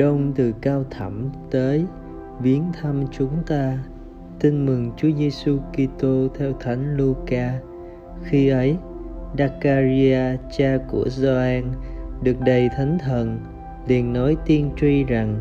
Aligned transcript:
đông 0.00 0.32
từ 0.36 0.52
cao 0.60 0.84
thẳm 0.90 1.30
tới 1.50 1.84
viếng 2.42 2.64
thăm 2.80 3.04
chúng 3.10 3.42
ta. 3.46 3.78
Tin 4.40 4.66
mừng 4.66 4.90
Chúa 4.96 5.10
Giêsu 5.18 5.58
Kitô 5.72 6.28
theo 6.38 6.52
Thánh 6.60 6.96
Luca. 6.96 7.60
Khi 8.24 8.48
ấy 8.48 8.76
Dakaria 9.38 10.36
cha 10.58 10.78
của 10.88 11.08
Gioan, 11.08 11.62
được 12.22 12.40
đầy 12.40 12.68
thánh 12.68 12.98
thần, 12.98 13.40
liền 13.86 14.12
nói 14.12 14.36
tiên 14.46 14.70
tri 14.80 15.04
rằng, 15.04 15.40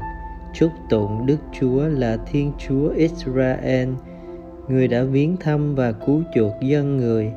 chúc 0.54 0.72
tụng 0.90 1.26
Đức 1.26 1.38
Chúa 1.60 1.88
là 1.88 2.18
Thiên 2.32 2.52
Chúa 2.58 2.90
Israel, 2.90 3.90
người 4.68 4.88
đã 4.88 5.04
viếng 5.04 5.38
thăm 5.38 5.76
và 5.76 5.92
cứu 5.92 6.24
chuộc 6.36 6.54
dân 6.62 6.98
người. 6.98 7.32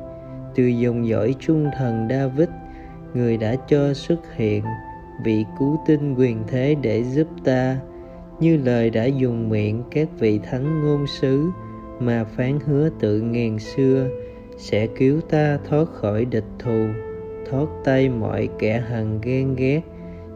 Từ 0.55 0.67
dòng 0.67 1.07
dõi 1.07 1.35
trung 1.39 1.69
thần 1.77 2.07
David, 2.09 2.49
người 3.13 3.37
đã 3.37 3.55
cho 3.67 3.93
xuất 3.93 4.35
hiện 4.35 4.63
vị 5.23 5.45
cứu 5.59 5.79
tinh 5.85 6.15
quyền 6.15 6.43
thế 6.47 6.75
để 6.81 7.03
giúp 7.03 7.27
ta. 7.43 7.77
Như 8.39 8.57
lời 8.57 8.89
đã 8.89 9.05
dùng 9.05 9.49
miệng 9.49 9.83
các 9.91 10.07
vị 10.19 10.39
thánh 10.43 10.83
ngôn 10.83 11.07
sứ 11.07 11.49
mà 11.99 12.23
phán 12.23 12.59
hứa 12.65 12.89
tự 12.99 13.21
ngàn 13.21 13.59
xưa, 13.59 14.07
sẽ 14.57 14.87
cứu 14.87 15.21
ta 15.21 15.57
thoát 15.69 15.87
khỏi 15.93 16.25
địch 16.25 16.47
thù, 16.59 16.85
thoát 17.49 17.67
tay 17.83 18.09
mọi 18.09 18.49
kẻ 18.59 18.83
hằn 18.89 19.21
ghen 19.21 19.55
ghét, 19.55 19.81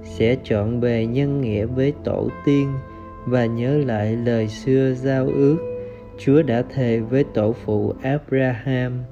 sẽ 0.03 0.35
chọn 0.43 0.79
bề 0.79 1.05
nhân 1.05 1.41
nghĩa 1.41 1.65
với 1.65 1.93
tổ 2.03 2.29
tiên 2.45 2.73
và 3.25 3.45
nhớ 3.45 3.77
lại 3.77 4.15
lời 4.15 4.47
xưa 4.47 4.93
giao 4.93 5.25
ước 5.25 5.57
chúa 6.17 6.41
đã 6.41 6.63
thề 6.73 6.99
với 6.99 7.23
tổ 7.23 7.51
phụ 7.51 7.93
abraham 8.01 9.03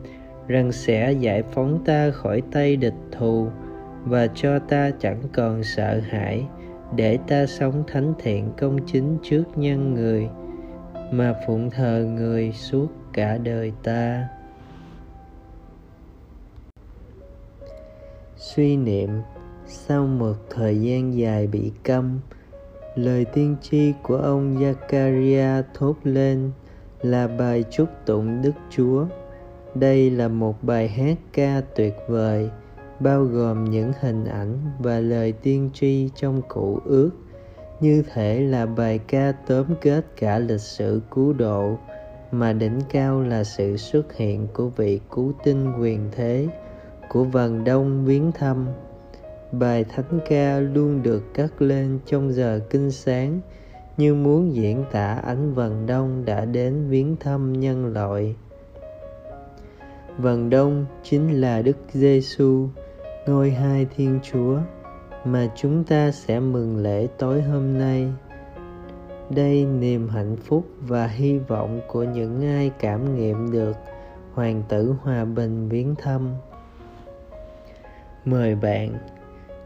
rằng 0.48 0.72
sẽ 0.72 1.12
giải 1.12 1.44
phóng 1.52 1.84
ta 1.86 2.12
khỏi 2.12 2.42
tay 2.52 2.76
địch 2.76 2.94
thù 3.12 3.48
và 4.06 4.28
cho 4.36 4.60
ta 4.60 4.92
chẳng 5.00 5.22
còn 5.34 5.64
sợ 5.64 6.00
hãi 6.10 6.46
để 6.96 7.20
ta 7.28 7.46
sống 7.46 7.84
thánh 7.88 8.14
thiện 8.20 8.52
công 8.58 8.78
chính 8.86 9.18
trước 9.24 9.44
nhân 9.56 9.94
người 9.94 10.30
mà 11.12 11.36
phụng 11.48 11.70
thờ 11.70 12.06
người 12.16 12.52
suốt 12.52 12.88
cả 13.14 13.38
đời 13.38 13.72
ta 13.84 14.28
suy 18.38 18.78
niệm 18.78 19.10
sau 19.66 20.08
một 20.08 20.36
thời 20.50 20.82
gian 20.82 21.18
dài 21.18 21.48
bị 21.48 21.72
câm 21.84 22.20
lời 22.96 23.26
tiên 23.26 23.56
tri 23.62 23.94
của 24.04 24.18
ông 24.18 24.58
Zakaria 24.58 25.64
thốt 25.74 25.96
lên 26.04 26.52
là 27.02 27.28
bài 27.28 27.64
chúc 27.72 27.90
tụng 28.06 28.42
Đức 28.42 28.52
Chúa. 28.70 29.06
Đây 29.76 30.10
là 30.10 30.28
một 30.28 30.64
bài 30.64 30.88
hát 30.88 31.18
ca 31.34 31.62
tuyệt 31.76 31.94
vời, 32.08 32.50
bao 33.00 33.24
gồm 33.24 33.64
những 33.64 33.92
hình 34.00 34.26
ảnh 34.26 34.58
và 34.80 35.00
lời 35.00 35.32
tiên 35.32 35.70
tri 35.74 36.10
trong 36.16 36.42
cụ 36.48 36.80
ước, 36.86 37.12
như 37.80 38.04
thể 38.14 38.40
là 38.40 38.66
bài 38.66 39.00
ca 39.08 39.32
tóm 39.32 39.66
kết 39.82 40.06
cả 40.18 40.40
lịch 40.40 40.62
sử 40.62 41.02
cứu 41.12 41.34
độ, 41.34 41.78
mà 42.32 42.54
đỉnh 42.54 42.80
cao 42.90 43.22
là 43.22 43.44
sự 43.44 43.78
xuất 43.78 44.16
hiện 44.16 44.48
của 44.54 44.68
vị 44.68 45.00
cứu 45.12 45.34
tinh 45.44 45.74
quyền 45.80 46.10
thế, 46.12 46.48
của 47.10 47.24
vần 47.24 47.64
đông 47.64 48.06
viếng 48.06 48.32
thăm. 48.32 48.68
Bài 49.52 49.84
thánh 49.84 50.20
ca 50.30 50.60
luôn 50.60 51.04
được 51.04 51.34
cất 51.34 51.62
lên 51.62 52.00
trong 52.06 52.34
giờ 52.34 52.60
kinh 52.70 52.92
sáng, 52.92 53.40
như 53.98 54.14
muốn 54.14 54.56
diễn 54.56 54.86
tả 54.92 55.14
ánh 55.14 55.54
vần 55.54 55.86
đông 55.86 56.26
đã 56.26 56.46
đến 56.46 56.90
viếng 56.90 57.16
thăm 57.20 57.60
nhân 57.60 57.94
loại. 57.94 58.36
Vần 60.18 60.50
đông 60.50 60.86
chính 61.04 61.42
là 61.42 61.62
Đức 61.62 61.78
Giêsu, 61.94 62.68
ngôi 63.28 63.52
hai 63.52 63.86
Thiên 63.96 64.20
Chúa, 64.24 64.60
mà 65.26 65.48
chúng 65.56 65.84
ta 65.84 66.12
sẽ 66.12 66.40
mừng 66.40 66.78
lễ 66.78 67.08
tối 67.18 67.42
hôm 67.42 67.80
nay. 67.80 68.08
Đây 69.30 69.66
niềm 69.66 70.10
hạnh 70.10 70.36
phúc 70.36 70.66
và 70.80 71.08
hy 71.08 71.38
vọng 71.38 71.82
của 71.88 72.04
những 72.04 72.42
ai 72.42 72.72
cảm 72.80 73.16
nghiệm 73.16 73.52
được 73.52 73.78
hoàng 74.34 74.64
tử 74.70 74.96
hòa 75.02 75.26
bình 75.26 75.70
viếng 75.70 75.96
thăm. 75.96 76.34
Mời 78.26 78.56
bạn, 78.56 78.98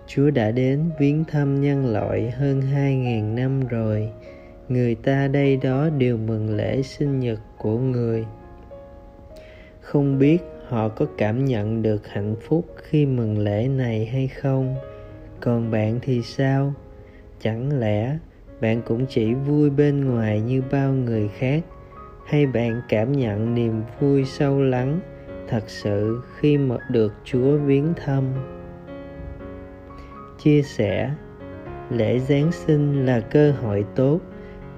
Chúa 0.08 0.30
đã 0.30 0.52
đến 0.52 0.92
viếng 1.00 1.24
thăm 1.24 1.62
nhân 1.62 1.94
loại 1.94 2.32
hơn 2.32 2.62
hai 2.62 2.96
ngàn 2.96 3.36
năm 3.36 3.68
rồi. 3.68 4.12
Người 4.70 4.96
ta 4.96 5.28
đây 5.28 5.58
đó 5.58 5.90
đều 5.90 6.18
mừng 6.18 6.56
lễ 6.56 6.82
sinh 6.82 7.20
nhật 7.20 7.40
của 7.58 7.78
người. 7.78 8.26
Không 9.82 10.20
biết 10.20 10.38
họ 10.70 10.90
có 10.90 11.06
cảm 11.18 11.46
nhận 11.46 11.82
được 11.82 12.08
hạnh 12.08 12.36
phúc 12.42 12.66
khi 12.78 13.06
mừng 13.06 13.38
lễ 13.38 13.68
này 13.68 14.06
hay 14.06 14.28
không? 14.28 14.76
Còn 15.40 15.72
bạn 15.72 16.00
thì 16.02 16.22
sao? 16.22 16.74
Chẳng 17.40 17.80
lẽ 17.80 18.18
bạn 18.62 18.82
cũng 18.86 19.06
chỉ 19.10 19.34
vui 19.34 19.70
bên 19.70 20.06
ngoài 20.06 20.42
như 20.42 20.62
bao 20.72 20.94
người 20.94 21.28
khác 21.28 21.64
hay 22.26 22.46
bạn 22.46 22.82
cảm 22.90 23.12
nhận 23.12 23.56
niềm 23.56 23.82
vui 24.00 24.26
sâu 24.26 24.62
lắng 24.62 25.00
thật 25.48 25.64
sự 25.68 26.22
khi 26.38 26.58
mà 26.58 26.78
được 26.92 27.14
Chúa 27.24 27.58
viếng 27.58 27.94
thăm? 28.06 28.24
chia 30.44 30.62
sẻ, 30.62 31.12
lễ 31.90 32.20
giáng 32.20 32.52
sinh 32.52 33.06
là 33.06 33.20
cơ 33.20 33.52
hội 33.52 33.86
tốt 33.96 34.20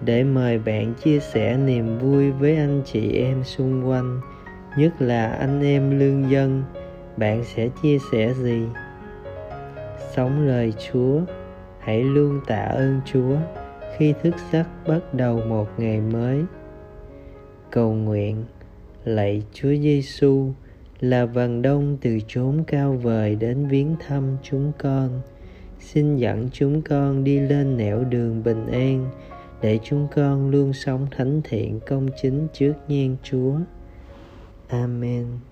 để 0.05 0.23
mời 0.23 0.59
bạn 0.59 0.93
chia 1.03 1.19
sẻ 1.19 1.57
niềm 1.57 1.97
vui 1.97 2.31
với 2.31 2.55
anh 2.55 2.81
chị 2.85 3.11
em 3.11 3.43
xung 3.43 3.89
quanh 3.89 4.21
nhất 4.77 5.01
là 5.01 5.27
anh 5.27 5.61
em 5.61 5.99
lương 5.99 6.29
dân, 6.29 6.63
bạn 7.17 7.43
sẽ 7.43 7.69
chia 7.81 7.97
sẻ 8.11 8.33
gì? 8.33 8.61
Sống 10.15 10.47
lời 10.47 10.73
chúa, 10.91 11.19
hãy 11.79 12.03
luôn 12.03 12.39
tạ 12.47 12.63
ơn 12.63 13.01
chúa 13.05 13.35
khi 13.97 14.13
thức 14.23 14.35
giấc 14.51 14.67
bắt 14.87 15.13
đầu 15.13 15.41
một 15.47 15.67
ngày 15.77 16.01
mới. 16.01 16.41
Cầu 17.71 17.93
nguyện, 17.93 18.45
lạy 19.05 19.43
chúa 19.53 19.75
giêsu 19.81 20.51
là 20.99 21.25
vầng 21.25 21.61
đông 21.61 21.97
từ 22.01 22.19
chốn 22.27 22.63
cao 22.67 22.93
vời 22.93 23.35
đến 23.35 23.67
viếng 23.67 23.95
thăm 24.07 24.37
chúng 24.43 24.71
con. 24.77 25.21
Xin 25.79 26.17
dẫn 26.17 26.49
chúng 26.53 26.81
con 26.81 27.23
đi 27.23 27.39
lên 27.39 27.77
nẻo 27.77 28.03
đường 28.03 28.43
bình 28.43 28.67
an 28.67 29.09
để 29.61 29.79
chúng 29.83 30.07
con 30.15 30.49
luôn 30.49 30.73
sống 30.73 31.07
thánh 31.11 31.41
thiện, 31.43 31.79
công 31.87 32.07
chính 32.21 32.47
trước 32.53 32.73
nhan 32.87 33.15
chúa. 33.23 33.53
Amen 34.71 35.50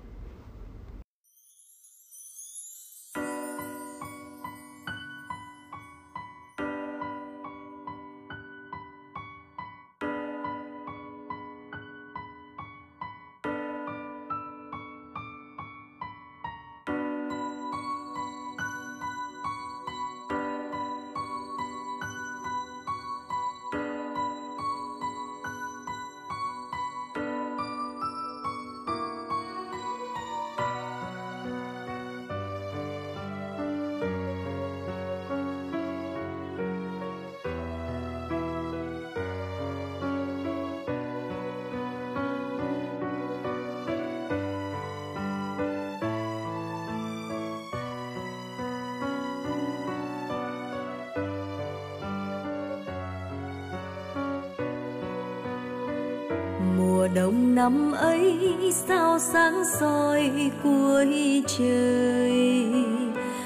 đông 57.16 57.56
năm 57.56 57.92
ấy 57.92 58.40
sao 58.88 59.20
sáng 59.20 59.64
soi 59.80 60.52
cuối 60.64 61.44
trời. 61.58 62.66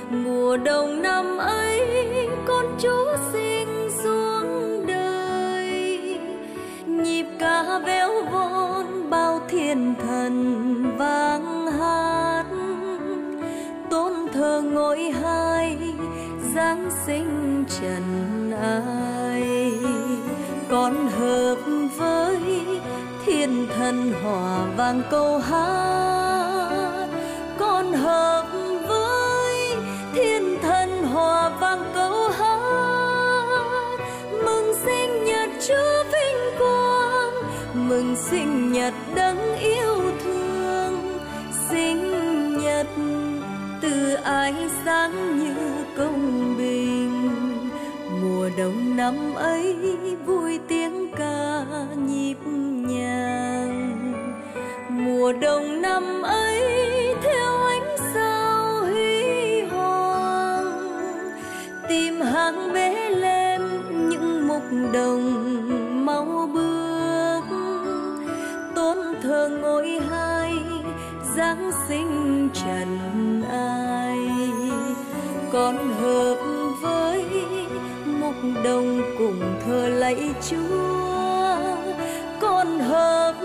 Mùa 0.10 0.58
đông 0.58 1.02
năm 1.02 1.38
ấy, 1.38 1.82
con 2.46 2.66
chú 2.82 3.06
sinh 3.34 3.90
xuống 4.04 4.86
đời. 4.88 6.00
Nhịp 6.88 7.26
ca 7.40 7.80
véo 7.86 8.12
von, 8.32 9.10
bao 9.10 9.42
thiên 9.50 9.94
thần 10.04 10.98
vang 10.98 11.68
hát. 11.68 12.46
Tôn 13.90 14.14
thờ 14.34 14.62
ngôi 14.62 15.12
hai, 15.24 15.78
giáng 16.56 16.90
sinh 17.06 17.64
trần 17.82 18.52
ai. 18.62 19.72
Con 20.70 21.08
hợp 21.08 21.58
hòa 24.24 24.66
vang 24.78 25.02
câu 25.12 25.38
hát. 25.38 27.08
Con 27.60 27.94
hợp 27.94 28.46
với 28.88 29.76
thiên 30.14 30.58
thần 30.62 31.04
hòa 31.04 31.50
vang 31.50 31.92
câu 31.94 32.30
hát. 32.30 33.98
Mừng 34.46 34.74
sinh 34.86 35.26
nhật 35.26 35.50
chúa 35.68 36.04
vinh 36.04 36.58
quang. 36.60 37.34
Mừng 37.74 38.16
sinh 38.16 38.72
nhật 38.72 38.94
đấng 39.16 39.56
yêu 39.60 40.12
thương. 40.24 41.20
Sinh 41.70 42.02
nhật 42.64 42.88
từ 43.82 44.14
ái 44.14 44.54
sáng 44.86 45.40
như 45.40 45.56
công 45.98 46.56
bình. 46.58 47.30
Mùa 48.22 48.50
đông 48.58 48.98
năm 48.98 49.36
ấy 49.36 49.78
vui 50.26 50.60
tiếng 50.68 51.12
ca 51.18 51.66
nhịp 52.08 52.38
mùa 55.24 55.34
đông 55.34 55.82
năm 55.82 56.22
ấy 56.22 56.62
theo 57.24 57.64
ánh 57.64 57.96
sao 58.14 58.82
huy 58.82 59.62
hoàng. 59.62 60.92
Tìm 61.90 62.22
hàng 62.22 62.74
bế 62.74 63.10
lên 63.10 63.62
những 64.10 64.48
mục 64.48 64.64
đồng 64.94 65.26
mau 66.06 66.50
bước. 66.54 67.44
Tôn 68.76 68.98
thờ 69.24 69.50
ngôi 69.62 70.00
hai, 70.10 70.54
giáng 71.36 71.72
sinh 71.88 72.50
trần 72.54 73.44
ai. 73.52 74.20
Con 75.52 75.78
hợp 76.02 76.38
với 76.82 77.26
mục 78.06 78.36
đồng 78.64 79.02
cùng 79.18 79.42
thờ 79.66 79.88
lạy 79.90 80.34
chúa. 80.50 81.58
Con 82.42 82.80
hợp 82.80 83.36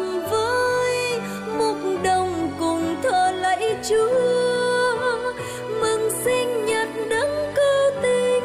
chúa, 3.88 5.32
mừng 5.80 6.10
sinh 6.24 6.66
nhật 6.66 6.88
đấng 7.10 7.54
cứu 7.54 8.02
tinh, 8.02 8.44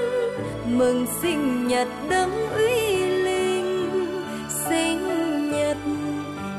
mừng 0.66 1.06
sinh 1.22 1.68
nhật 1.68 1.88
đấng 2.10 2.50
uy 2.56 3.06
linh. 3.06 4.08
Sinh 4.70 5.02
nhật, 5.52 5.78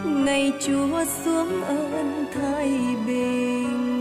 ngày 0.05 0.53
chúa 0.67 1.05
xuống 1.25 1.63
ơn 1.63 2.25
thái 2.35 2.69
bình. 3.07 3.94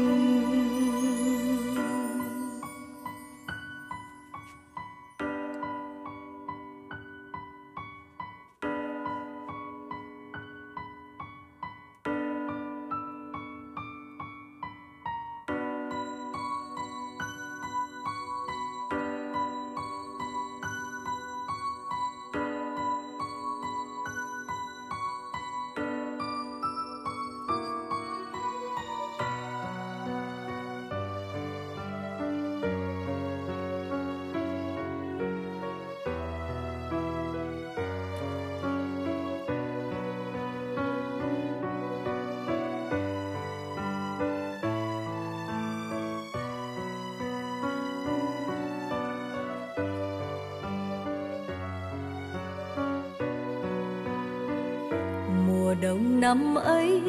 Đông 55.83 56.19
năm 56.19 56.55
ấy 56.55 57.01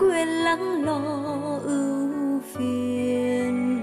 quên 0.00 0.28
lắng 0.28 0.84
lo 0.84 1.00
ưu 1.64 2.40
phiền. 2.54 3.82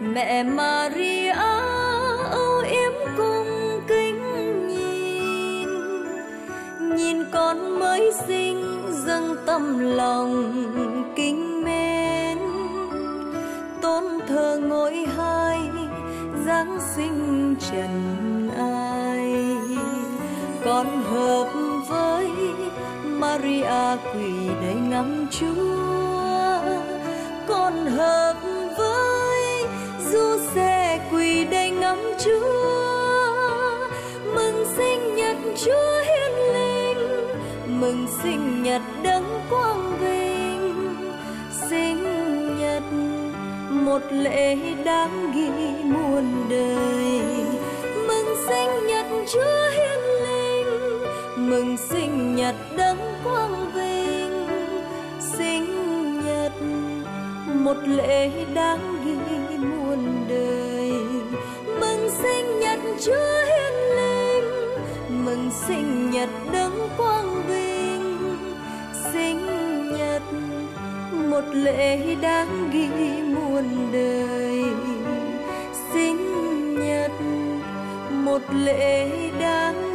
Mẹ 0.00 0.42
Maria, 0.42 1.32
âu 2.30 2.62
yếm 2.70 2.92
cung 3.16 3.80
kính 3.88 4.22
nhìn. 4.68 5.68
Nhìn 6.96 7.24
con 7.32 7.78
mới 7.78 8.12
sinh, 8.26 8.64
dâng 9.06 9.36
tâm 9.46 9.78
lòng 9.78 10.52
kính 11.16 11.64
mến. 11.64 12.38
Tôn 13.82 14.04
thờ 14.28 14.60
ngôi 14.62 15.06
hai, 15.16 15.60
giáng 16.46 16.78
sinh 16.96 17.54
trần 17.70 18.50
ai. 18.56 19.56
Con 20.64 21.02
hợp 21.02 21.48
với 21.88 22.28
Maria 23.18 23.96
quỳ 24.14 24.32
đầy 24.62 24.74
ngắm 24.74 25.26
Chúa. 25.30 26.60
Con 27.48 27.86
hợp 27.86 28.34
với 28.78 29.64
du 30.12 30.38
xe 30.54 31.00
quỳ 31.12 31.44
đầy 31.44 31.70
ngắm 31.70 31.98
Chúa. 32.24 33.88
Mừng 34.34 34.64
sinh 34.76 35.14
nhật 35.16 35.36
Chúa 35.64 36.02
hiến 36.04 36.32
linh. 36.54 36.98
Mừng 37.80 38.06
sinh 38.22 38.62
nhật 38.62 38.82
đấng 39.02 39.40
quang 39.50 39.98
vinh. 40.00 40.96
Sinh 41.70 42.04
nhật 42.58 42.82
một 43.70 44.02
lễ 44.10 44.56
đáng 44.84 45.32
ghi 45.34 45.48
muôn 45.84 46.48
đời. 46.50 47.22
Mừng 48.08 48.36
sinh 48.48 48.86
nhật 48.86 49.06
Chúa 49.32 49.70
hiến 49.70 50.00
linh 50.00 50.17
mừng 51.48 51.76
sinh 51.76 52.36
nhật 52.36 52.54
đấng 52.76 52.98
quang 53.24 53.72
vinh. 53.74 54.46
Sinh 55.20 55.64
nhật, 56.24 56.52
một 57.54 57.76
lễ 57.86 58.30
đáng 58.54 58.96
ghi 59.04 59.56
muôn 59.58 60.26
đời. 60.28 60.92
Mừng 61.80 62.10
sinh 62.22 62.60
nhật 62.60 62.78
Chúa 63.04 63.44
hiền 63.46 63.96
linh. 63.96 64.44
Mừng 65.24 65.50
sinh 65.66 66.10
nhật 66.10 66.28
đấng 66.52 66.88
quang 66.96 67.42
vinh. 67.48 68.36
Sinh 69.12 69.46
nhật, 69.98 70.22
một 71.12 71.44
lễ 71.52 72.14
đáng 72.22 72.70
ghi 72.72 72.88
muôn 73.22 73.92
đời. 73.92 74.64
Sinh 75.92 76.18
nhật, 76.86 77.12
một 78.10 78.42
lễ 78.52 79.10
đáng 79.40 79.87